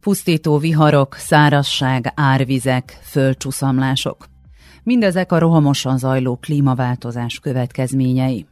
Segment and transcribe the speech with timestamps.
[0.00, 4.26] Pusztító viharok, szárazság, árvizek, földcsúszamlások.
[4.82, 8.46] Mindezek a rohamosan zajló klímaváltozás következményei.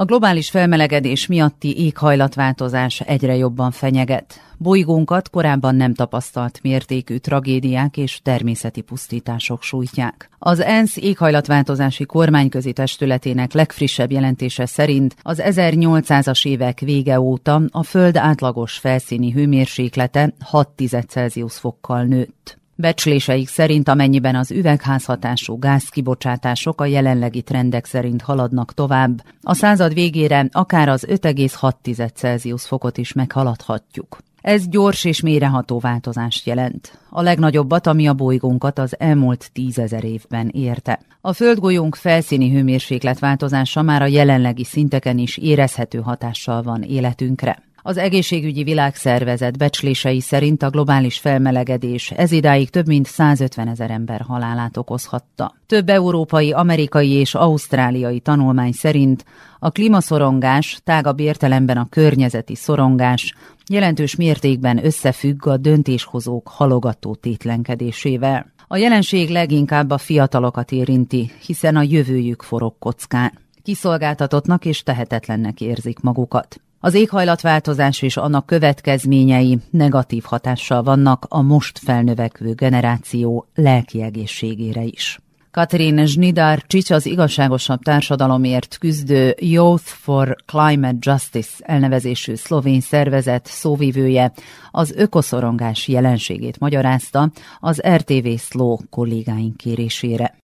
[0.00, 4.40] A globális felmelegedés miatti éghajlatváltozás egyre jobban fenyeget.
[4.56, 10.30] Bolygónkat korábban nem tapasztalt mértékű tragédiák és természeti pusztítások sújtják.
[10.38, 18.16] Az ENSZ éghajlatváltozási kormányközi testületének legfrissebb jelentése szerint az 1800-as évek vége óta a Föld
[18.16, 20.68] átlagos felszíni hőmérséklete 6
[21.08, 22.59] Celsius fokkal nőtt.
[22.80, 30.48] Becsléseik szerint amennyiben az üvegházhatású gázkibocsátások a jelenlegi trendek szerint haladnak tovább, a század végére
[30.52, 34.18] akár az 5,6 Celsius fokot is meghaladhatjuk.
[34.40, 36.98] Ez gyors és méreható változást jelent.
[37.10, 41.00] A legnagyobbat, ami a bolygónkat az elmúlt tízezer évben érte.
[41.20, 47.62] A földgolyónk felszíni hőmérséklet változása már a jelenlegi szinteken is érezhető hatással van életünkre.
[47.82, 54.20] Az egészségügyi világszervezet becslései szerint a globális felmelegedés ez idáig több mint 150 ezer ember
[54.20, 55.54] halálát okozhatta.
[55.66, 59.24] Több európai, amerikai és ausztráliai tanulmány szerint
[59.58, 63.34] a klímaszorongás, tágabb értelemben a környezeti szorongás
[63.68, 68.52] jelentős mértékben összefügg a döntéshozók halogató tétlenkedésével.
[68.68, 73.32] A jelenség leginkább a fiatalokat érinti, hiszen a jövőjük forog kockán.
[73.62, 76.60] Kiszolgáltatottnak és tehetetlennek érzik magukat.
[76.82, 85.18] Az éghajlatváltozás és annak következményei negatív hatással vannak a most felnövekvő generáció lelki egészségére is.
[85.50, 94.32] Katrin Zsnidar Csics az igazságosabb társadalomért küzdő Youth for Climate Justice elnevezésű szlovén szervezet szóvivője
[94.70, 100.39] az ökoszorongás jelenségét magyarázta az RTV Szló kollégáink kérésére.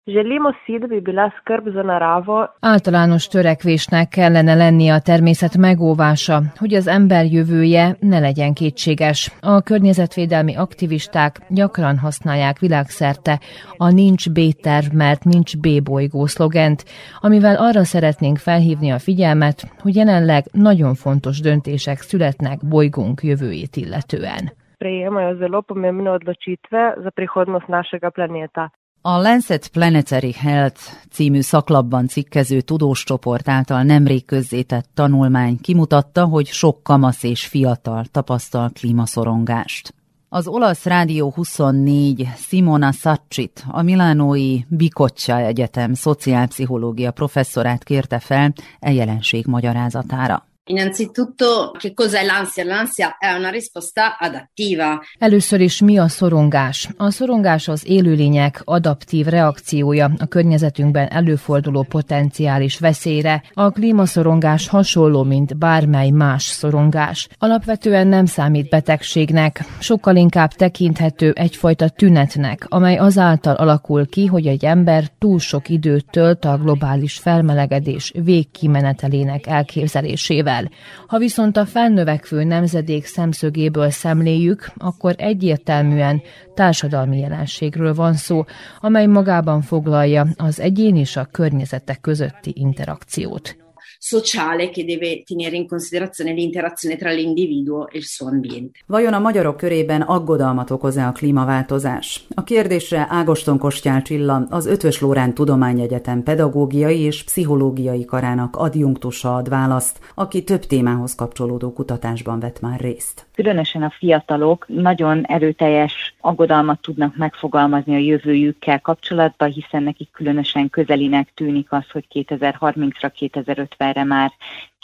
[2.60, 9.32] Általános törekvésnek kellene lenni a természet megóvása, hogy az ember jövője ne legyen kétséges.
[9.40, 13.38] A környezetvédelmi aktivisták gyakran használják világszerte
[13.76, 16.84] a nincs B-terv, mert nincs B-bolygó szlogent,
[17.20, 24.52] amivel arra szeretnénk felhívni a figyelmet, hogy jelenleg nagyon fontos döntések születnek bolygónk jövőjét illetően.
[24.74, 28.72] Sprejemajo zelo pomembne odločitve za prihodnost našega planeta.
[29.06, 36.82] A Lancet Planetary Health című szaklapban cikkező tudóscsoport által nemrég közzétett tanulmány kimutatta, hogy sok
[36.82, 39.94] kamasz és fiatal tapasztal klímaszorongást.
[40.28, 48.92] Az olasz Rádió 24 Simona Saccit, a Milánói Bicoccia Egyetem szociálpszichológia professzorát kérte fel e
[48.92, 50.46] jelenség magyarázatára.
[50.66, 52.64] Innanzitutto, che cos'è l'ansia?
[52.64, 55.00] L'ansia è una risposta adattiva.
[55.18, 56.88] Először is mi a szorongás?
[56.96, 63.42] A szorongás az élőlények adaptív reakciója a környezetünkben előforduló potenciális veszélyre.
[63.52, 67.28] A klímaszorongás hasonló, mint bármely más szorongás.
[67.38, 74.64] Alapvetően nem számít betegségnek, sokkal inkább tekinthető egyfajta tünetnek, amely azáltal alakul ki, hogy egy
[74.64, 80.70] ember túl sok időt tölt a globális felmelegedés végkimenetelének elképzelésével el.
[81.06, 86.22] Ha viszont a felnövekvő nemzedék szemszögéből szemléljük, akkor egyértelműen
[86.54, 88.44] társadalmi jelenségről van szó,
[88.80, 93.63] amely magában foglalja az egyén és a környezetek közötti interakciót
[94.06, 98.80] sociale che deve tenere in considerazione l'interazione tra l'individuo e il suo ambiente.
[98.86, 102.26] Vajon a magyarok körében aggodalmat okoz-e a klímaváltozás?
[102.34, 109.48] A kérdésre Ágoston Kostyál Csilla, az Ötvös Lórán Tudományegyetem pedagógiai és pszichológiai karának adjunktusa ad
[109.48, 113.26] választ, aki több témához kapcsolódó kutatásban vett már részt.
[113.34, 121.32] Különösen a fiatalok nagyon erőteljes aggodalmat tudnak megfogalmazni a jövőjükkel kapcsolatban, hiszen nekik különösen közelinek
[121.34, 124.32] tűnik az, hogy 2030-ra, 2050 erre már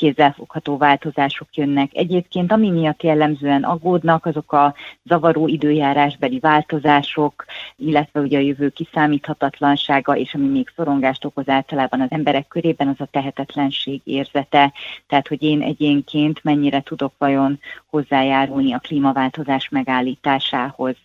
[0.01, 1.91] kézzelfogható változások jönnek.
[1.93, 4.75] Egyébként ami miatt jellemzően aggódnak, azok a
[5.05, 7.45] zavaró időjárásbeli változások,
[7.77, 13.01] illetve ugye a jövő kiszámíthatatlansága, és ami még szorongást okoz általában az emberek körében, az
[13.01, 14.73] a tehetetlenség érzete.
[15.07, 20.97] Tehát, hogy én egyénként mennyire tudok vajon hozzájárulni a klímaváltozás megállításához.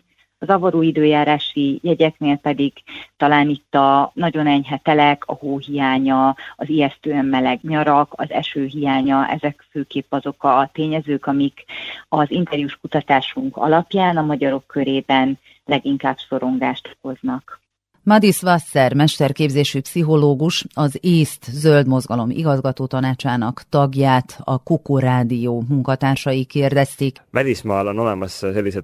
[0.46, 2.74] Zavaró időjárási jegyeknél pedig
[3.18, 9.28] talán itt a nagyon enyhe telek, a hóhiánya, az ijesztően meleg nyarak, az eső hiánya,
[9.28, 11.66] ezek főképp azok a tényezők, amik
[12.10, 17.64] az interjús kutatásunk alapján a magyarok körében leginkább szorongást okoznak.
[18.06, 26.44] Madis Wasser, mesterképzésű pszichológus, az észt zöld mozgalom igazgató tanácsának tagját a Kuku Rádió munkatársai
[26.44, 27.22] kérdezték.
[27.32, 28.84] Välismaal on olemas sellised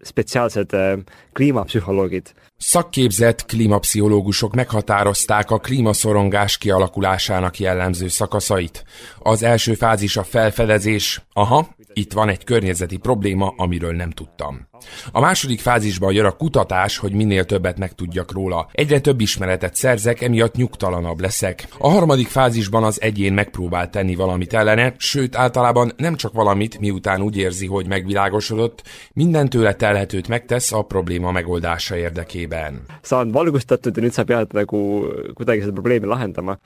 [0.00, 0.70] spetsiaalsed
[1.32, 2.32] kliimapszichológid.
[2.56, 8.84] Szakképzett klímapszichológusok meghatározták a klímaszorongás kialakulásának jellemző szakaszait.
[9.18, 14.68] Az első fázis a felfedezés, aha, Itt van egy környezeti probléma, amiről nem tudtam.
[15.12, 18.57] A második fázisban jön a kutatás, hogy minél többet megtudjak róla.
[18.72, 21.68] Egyre több ismeretet szerzek, emiatt nyugtalanabb leszek.
[21.78, 27.20] A harmadik fázisban az egyén megpróbál tenni valamit ellene, sőt általában nem csak valamit, miután
[27.20, 28.82] úgy érzi, hogy megvilágosodott,
[29.12, 32.82] minden tőle telhetőt megtesz a probléma megoldása érdekében.
[33.02, 34.78] saan valgustatud ja nüüd saab jääda nagu
[35.34, 36.58] kuidagi seda probleemi lahendama.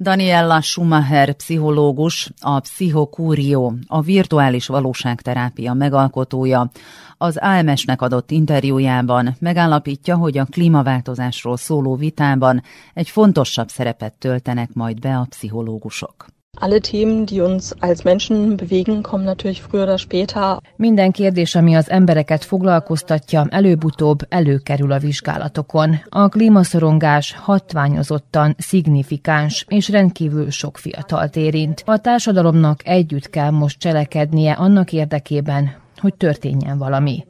[0.00, 6.70] Daniella Schumacher pszichológus, a Psychokúrió, a virtuális valóságterápia megalkotója,
[7.16, 12.62] az AMS-nek adott interjújában megállapítja, hogy a klímaváltozásról szóló vitában
[12.94, 16.26] egy fontosabb szerepet töltenek majd be a pszichológusok.
[16.56, 20.58] Alle Themen, die uns als Menschen bewegen, kommen natürlich früher oder später.
[20.76, 26.00] Minden kérdés, ami az embereket foglalkoztatja, előbb-utóbb előkerül a vizsgálatokon.
[26.08, 31.82] A klímaszorongás hatványozottan szignifikáns és rendkívül sok fiatalt érint.
[31.86, 37.26] A társadalomnak együtt kell most cselekednie annak érdekében, hogy történjen valami.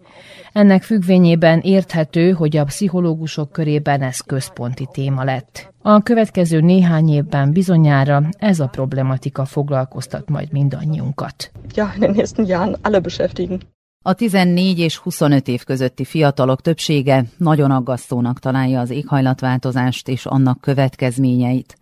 [0.59, 5.73] Ennek függvényében érthető, hogy a pszichológusok körében ez központi téma lett.
[5.83, 11.51] A következő néhány évben bizonyára ez a problematika foglalkoztat majd mindannyiunkat.
[11.75, 13.61] Ja, in den nächsten Jahren alle beschäftigen.
[14.09, 20.61] A 14 és 25 év közötti fiatalok többsége nagyon aggasztónak találja az éghajlatváltozást és annak
[20.61, 21.79] következményeit.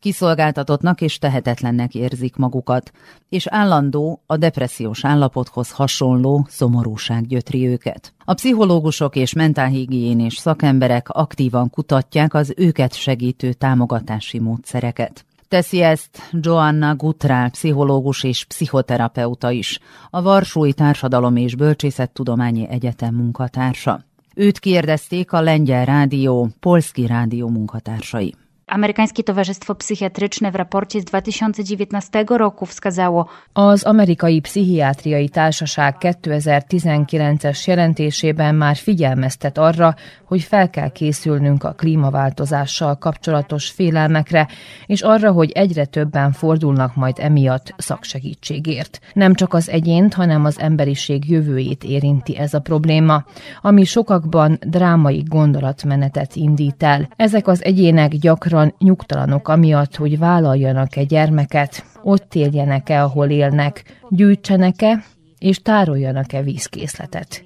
[0.00, 2.92] Kiszolgáltatottnak és tehetetlennek érzik magukat,
[3.28, 8.12] és állandó, a depressziós állapothoz hasonló szomorúság gyötri őket.
[8.24, 15.24] A pszichológusok és mentálhigiénés szakemberek aktívan kutatják az őket segítő támogatási módszereket.
[15.50, 19.78] Teszi ezt Joanna Gutrál, pszichológus és pszichoterapeuta is,
[20.10, 24.04] a Varsói Társadalom és Bölcsészettudományi Egyetem munkatársa.
[24.34, 28.34] Őt kérdezték a Lengyel Rádió, Polski Rádió munkatársai.
[28.70, 33.26] Amerykańskie Towarzystwo Psychiatryczne w raporcie z 2019 roku wskazało.
[33.54, 39.94] Az Amerikai Pszichiátriai Társaság 2019-es jelentésében már figyelmeztet arra,
[40.24, 44.48] hogy fel kell készülnünk a klímaváltozással kapcsolatos félelmekre,
[44.86, 49.00] és arra, hogy egyre többen fordulnak majd emiatt szaksegítségért.
[49.12, 53.24] Nem csak az egyént, hanem az emberiség jövőjét érinti ez a probléma,
[53.62, 57.08] ami sokakban drámai gondolatmenetet indít el.
[57.16, 65.04] Ezek az egyének gyakran gyakran nyugtalanok amiatt, hogy vállaljanak-e gyermeket, ott éljenek-e, ahol élnek, gyűjtsenek-e,
[65.38, 67.44] és tároljanak-e vízkészletet.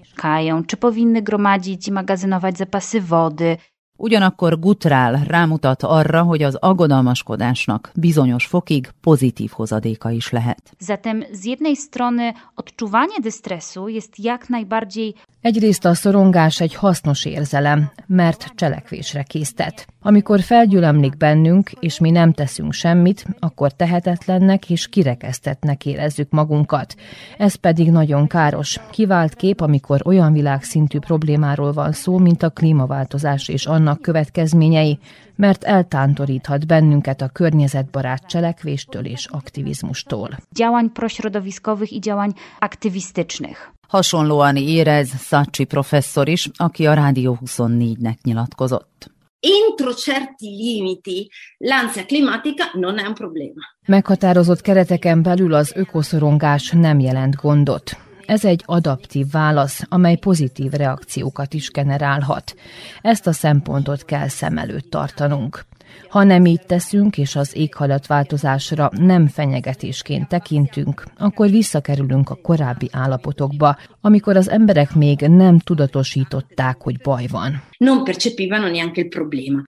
[0.66, 3.56] Czy powinny gromadzić i magazynować zapasy wody,
[3.98, 10.72] Ugyanakkor Gutrál rámutat arra, hogy az aggodalmaskodásnak bizonyos fokig pozitív hozadéka is lehet.
[10.78, 15.14] Zatem z jednej strony odczuwanie dystresu jest jak najbardziej
[15.44, 19.86] Egyrészt a szorongás egy hasznos érzelem, mert cselekvésre késztet.
[20.02, 26.94] Amikor felgyülemlik bennünk, és mi nem teszünk semmit, akkor tehetetlennek és kirekesztetnek érezzük magunkat.
[27.38, 28.80] Ez pedig nagyon káros.
[28.90, 34.98] Kivált kép, amikor olyan világszintű problémáról van szó, mint a klímaváltozás és annak következményei,
[35.36, 40.30] mert eltántoríthat bennünket a környezetbarát cselekvéstől és aktivizmustól.
[40.54, 43.72] Działań prośrodowiskowych i działań aktywistycznych.
[43.88, 49.12] Hasonlóan érez Szacsi professzor is, aki a Rádió 24-nek nyilatkozott.
[49.40, 53.62] Entro certi limiti l'ansia climatica non è un problema.
[53.86, 58.03] Meghatározott kereteken belül az ökoszorongás nem jelent gondot.
[58.26, 62.54] Ez egy adaptív válasz, amely pozitív reakciókat is generálhat.
[63.00, 65.64] Ezt a szempontot kell szem előtt tartanunk.
[66.08, 73.76] Ha nem így teszünk, és az éghajlatváltozásra nem fenyegetésként tekintünk, akkor visszakerülünk a korábbi állapotokba,
[74.00, 77.62] amikor az emberek még nem tudatosították, hogy baj van.
[77.78, 79.62] Non percepivano neanche il problema.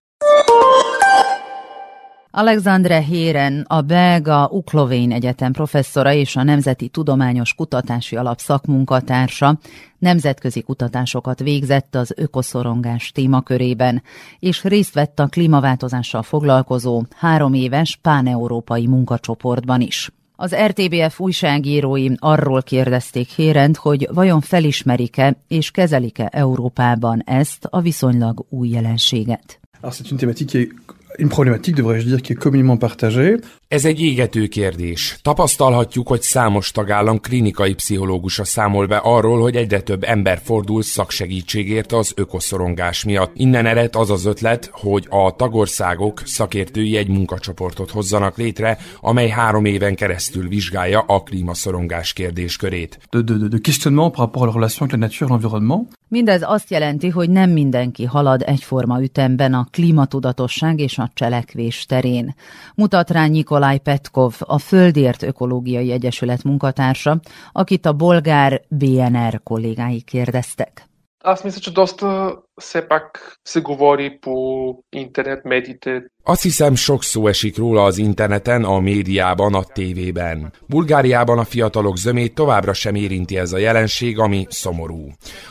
[2.38, 9.58] Alexandre Héren, a belga Uklovén Egyetem professzora és a Nemzeti Tudományos Kutatási Alap szakmunkatársa
[9.98, 14.02] nemzetközi kutatásokat végzett az ökoszorongás témakörében,
[14.38, 20.10] és részt vett a klímaváltozással foglalkozó három éves páneurópai munkacsoportban is.
[20.36, 28.46] Az RTBF újságírói arról kérdezték Hérent, hogy vajon felismerik-e és kezelik-e Európában ezt a viszonylag
[28.48, 29.60] új jelenséget.
[29.80, 30.86] Alors c'est une thématique qui est
[31.18, 33.36] une problématique, devrais-je dire, qui est communément partagée.
[33.68, 35.18] Ez egy égető kérdés.
[35.22, 41.92] Tapasztalhatjuk, hogy számos tagállam klinikai pszichológusa számol be arról, hogy egyre több ember fordul szaksegítségért
[41.92, 43.30] az ökoszorongás miatt.
[43.34, 49.64] Innen ered az az ötlet, hogy a tagországok szakértői egy munkacsoportot hozzanak létre, amely három
[49.64, 52.98] éven keresztül vizsgálja a klímaszorongás kérdéskörét.
[53.10, 55.88] De, de, de, de questionnement par rapport à la relation avec la nature et l'environnement.
[56.08, 62.34] Mindez azt jelenti, hogy nem mindenki halad egyforma ütemben a klímatudatosság és a cselekvés terén.
[62.74, 67.20] Mutat rá Nikolaj Petkov, a Földért Ökológiai Egyesület munkatársa,
[67.52, 70.88] akit a bolgár BNR kollégái kérdeztek.
[71.23, 76.01] Аз мисля, че доста все пак се говори по интернет медиите.
[76.23, 80.53] Azt hiszem, sok szó esik róla az interneten, a médiában, a tévében.
[80.67, 85.07] Bulgáriában a fiatalok zömét továbbra sem érinti ez a jelenség, ami szomorú.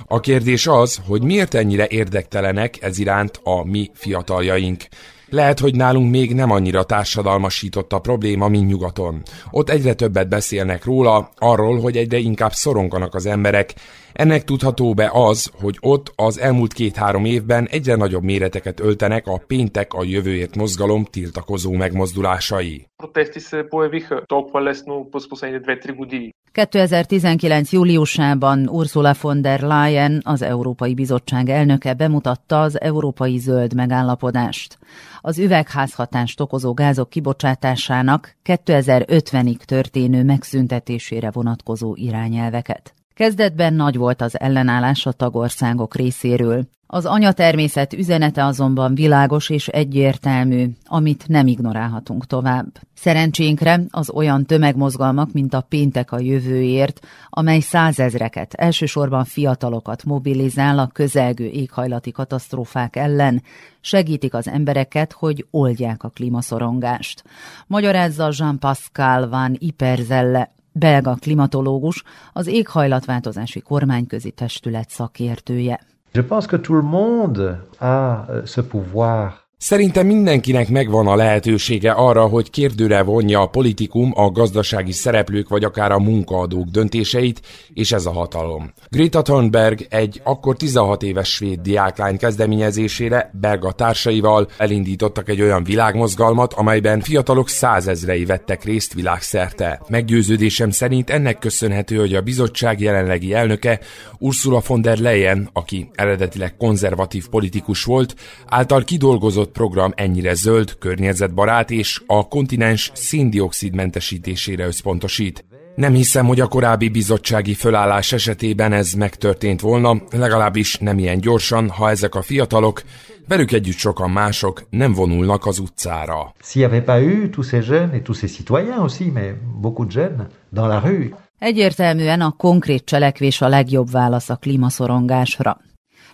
[0.07, 4.83] A kérdés az, hogy miért ennyire érdektelenek ez iránt a mi fiataljaink.
[5.31, 9.23] Lehet, hogy nálunk még nem annyira társadalmasított a probléma, mint nyugaton.
[9.51, 13.75] Ott egyre többet beszélnek róla, arról, hogy egyre inkább szoronganak az emberek.
[14.13, 19.43] Ennek tudható be az, hogy ott az elmúlt két-három évben egyre nagyobb méreteket öltenek a
[19.47, 22.87] péntek a jövőért mozgalom tiltakozó megmozdulásai.
[22.97, 26.31] Протести се появиха толкова лесно през последните 2-3 години.
[26.56, 27.72] 2019.
[27.72, 34.78] júliusában Ursula von der Leyen, az Európai Bizottság elnöke bemutatta az Európai Zöld megállapodást.
[35.22, 42.94] Az üvegházhatást okozó gázok kibocsátásának 2050-ig történő megszüntetésére vonatkozó irányelveket.
[43.16, 46.68] Kezdetben nagy volt az ellenállás a tagországok részéről.
[46.88, 52.66] Az anyatermészet üzenete azonban világos és egyértelmű, amit nem ignorálhatunk tovább.
[52.94, 60.88] Szerencsénkre az olyan tömegmozgalmak, mint a Péntek a jövőért, amely százezreket, elsősorban fiatalokat mobilizál a
[60.88, 63.44] közelgő éghajlati katasztrófák ellen,
[63.82, 67.24] segítik az embereket, hogy oldják a klímaszorongást.
[67.68, 72.04] Magyarázza Jean-Pascal van Iperzelle, belga klimatológus,
[72.34, 75.80] az éghajlatváltozási kormányközi testület szakértője.
[76.12, 77.86] Je pense que tout le monde a
[78.30, 84.32] euh, ce pouvoir Szerintem mindenkinek megvan a lehetősége arra, hogy kérdőre vonja a politikum, a
[84.32, 87.42] gazdasági szereplők vagy akár a munkaadók döntéseit,
[87.74, 88.74] és ez a hatalom.
[88.90, 96.54] Greta Thunberg egy akkor 16 éves svéd diáklány kezdeményezésére belga társaival elindítottak egy olyan világmozgalmat,
[96.54, 99.82] amelyben fiatalok százezrei vettek részt világszerte.
[99.88, 103.80] Meggyőződésem szerint ennek köszönhető, hogy a bizottság jelenlegi elnöke
[104.18, 111.72] Ursula von der Leyen, aki eredetileg konzervatív politikus volt, által kidolgozott program ennyire zöld, környezetbarát
[111.72, 115.46] és a kontinens széndiokszid mentesítésére összpontosít.
[115.76, 121.70] Nem hiszem, hogy a korábbi bizottsági fölállás esetében ez megtörtént volna, legalábbis nem ilyen gyorsan,
[121.70, 122.82] ha ezek a fiatalok,
[123.28, 126.34] velük együtt sokan mások nem vonulnak az utcára.
[126.44, 129.88] S'il n'y avait pas eu tous ces jeunes et tous ces citoyens aussi, mais beaucoup
[129.88, 131.16] de jeunes dans la rue.
[131.40, 135.58] Egyértelműen a konkrét cselekvés a legjobb válasz a klímaszorongásra.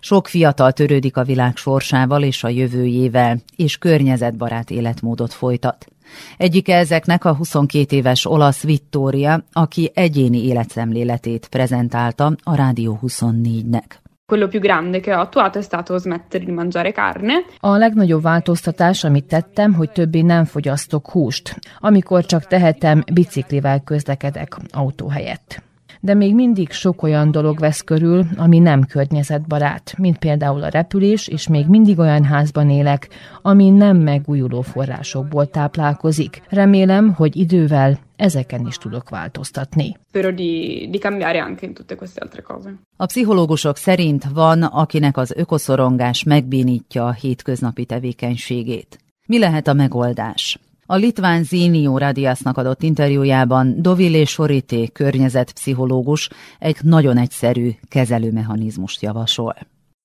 [0.04, 5.86] Sok fiatal törődik a világ sorsával és a jövőjével, és környezetbarát életmódot folytat.
[6.38, 13.84] Egyik ezeknek a 22 éves olasz Vittoria, aki egyéni életszemléletét prezentálta a Rádió 24-nek.
[14.26, 17.34] Quello più grande che ho attuato è stato smettere di mangiare carne.
[17.60, 21.60] A legnagyobb változtatás, amit tettem, hogy többé nem fogyasztok húst.
[21.80, 25.70] Amikor csak tehetem, biciklivel közlekedek autó helyett
[26.02, 31.28] de még mindig sok olyan dolog vesz körül, ami nem környezetbarát, mint például a repülés,
[31.28, 33.10] és még mindig olyan házban élek,
[33.42, 36.42] ami nem megújuló forrásokból táplálkozik.
[36.50, 39.98] Remélem, hogy idővel ezeken is tudok változtatni.
[42.98, 48.98] A pszichológusok szerint van, akinek az ökoszorongás megbénítja a hétköznapi tevékenységét.
[49.28, 50.60] Mi lehet a megoldás?
[50.92, 56.30] A litván Zinió Radiasnak adott interjújában Dovile Sorité környezetpszichológus
[56.60, 59.56] egy nagyon egyszerű kezelőmechanizmust javasol.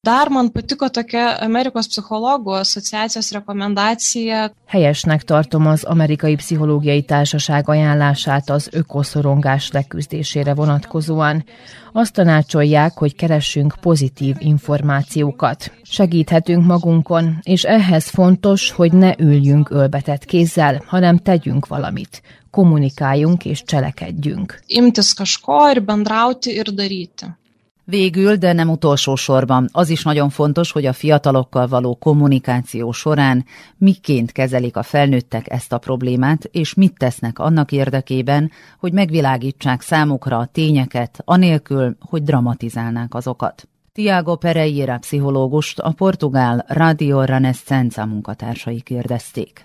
[0.06, 4.52] Dar man patiko tokia Amerikos psichologų asociacijos rekomendacija.
[4.70, 11.44] Helyesnek tartom az Amerikai Pszichológiai Társaság ajánlását az ökoszorongás leküzdésére vonatkozóan.
[11.92, 15.72] Azt tanácsolják, hogy keressünk pozitív információkat.
[15.82, 22.22] Segíthetünk magunkon, és ehhez fontos, hogy ne üljünk ölbetett kézzel, hanem tegyünk valamit.
[22.50, 24.60] Kommunikáljunk és cselekedjünk.
[24.66, 27.26] Imtis kažko ir bendrauti ir daryti.
[27.88, 33.44] Végül, de nem utolsó sorban, az is nagyon fontos, hogy a fiatalokkal való kommunikáció során
[33.76, 40.38] miként kezelik a felnőttek ezt a problémát, és mit tesznek annak érdekében, hogy megvilágítsák számukra
[40.38, 43.68] a tényeket, anélkül, hogy dramatizálnák azokat.
[43.92, 49.64] Tiago Pereira pszichológust a portugál Radio Renescenza munkatársai kérdezték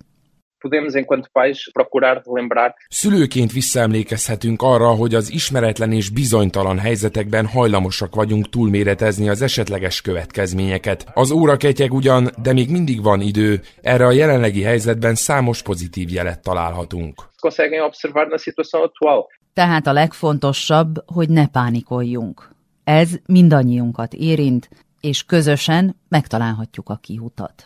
[0.62, 2.74] podemos, enquanto pais, procurar lembrar.
[2.90, 11.06] Szülőként visszaemlékezhetünk arra, hogy az ismeretlen és bizonytalan helyzetekben hajlamosak vagyunk túlméretezni az esetleges következményeket.
[11.14, 16.12] Az óra ketyeg ugyan, de még mindig van idő, erre a jelenlegi helyzetben számos pozitív
[16.12, 17.30] jelet találhatunk.
[19.54, 22.50] Tehát a legfontosabb, hogy ne pánikoljunk.
[22.84, 24.70] Ez mindannyiunkat érint,
[25.02, 27.64] és közösen megtalálhatjuk a kiutat.